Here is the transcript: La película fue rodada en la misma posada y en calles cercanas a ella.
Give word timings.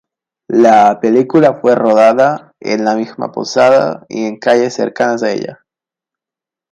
La 0.47 0.99
película 0.99 1.53
fue 1.61 1.75
rodada 1.75 2.55
en 2.59 2.85
la 2.85 2.95
misma 2.95 3.31
posada 3.31 4.03
y 4.09 4.25
en 4.25 4.39
calles 4.39 4.73
cercanas 4.73 5.21
a 5.21 5.29
ella. 5.31 5.63